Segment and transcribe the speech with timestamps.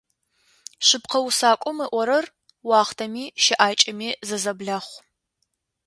[0.87, 2.25] Шъыпкъэ усакӏом ыӏорэр-
[2.67, 4.99] уахътэми щыӏакӏэми зызэблахъу.